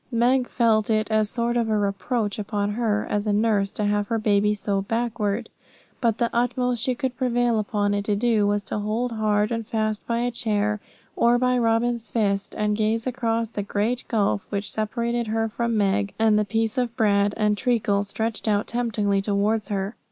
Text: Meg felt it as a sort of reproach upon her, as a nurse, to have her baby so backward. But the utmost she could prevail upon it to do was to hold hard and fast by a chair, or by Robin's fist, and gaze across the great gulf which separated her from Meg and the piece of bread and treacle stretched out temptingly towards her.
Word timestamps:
Meg 0.11 0.47
felt 0.49 0.89
it 0.89 1.11
as 1.11 1.29
a 1.29 1.31
sort 1.31 1.55
of 1.55 1.69
reproach 1.69 2.39
upon 2.39 2.71
her, 2.71 3.05
as 3.07 3.27
a 3.27 3.31
nurse, 3.33 3.71
to 3.71 3.85
have 3.85 4.07
her 4.07 4.17
baby 4.17 4.51
so 4.51 4.81
backward. 4.81 5.47
But 6.01 6.17
the 6.17 6.31
utmost 6.33 6.81
she 6.81 6.95
could 6.95 7.15
prevail 7.15 7.59
upon 7.59 7.93
it 7.93 8.05
to 8.05 8.15
do 8.15 8.47
was 8.47 8.63
to 8.63 8.79
hold 8.79 9.11
hard 9.11 9.51
and 9.51 9.63
fast 9.67 10.07
by 10.07 10.21
a 10.21 10.31
chair, 10.31 10.79
or 11.15 11.37
by 11.37 11.55
Robin's 11.55 12.09
fist, 12.09 12.55
and 12.57 12.75
gaze 12.75 13.05
across 13.05 13.51
the 13.51 13.61
great 13.61 14.03
gulf 14.07 14.47
which 14.49 14.71
separated 14.71 15.27
her 15.27 15.47
from 15.47 15.77
Meg 15.77 16.15
and 16.17 16.39
the 16.39 16.45
piece 16.45 16.79
of 16.79 16.97
bread 16.97 17.35
and 17.37 17.55
treacle 17.55 18.01
stretched 18.01 18.47
out 18.47 18.65
temptingly 18.65 19.21
towards 19.21 19.67
her. 19.67 19.93